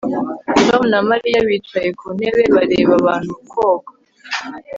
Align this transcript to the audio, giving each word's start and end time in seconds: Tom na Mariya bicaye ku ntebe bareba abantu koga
Tom 0.67 0.81
na 0.91 0.99
Mariya 1.09 1.39
bicaye 1.47 1.89
ku 1.99 2.05
ntebe 2.15 2.43
bareba 2.55 2.93
abantu 3.01 3.33
koga 3.51 3.91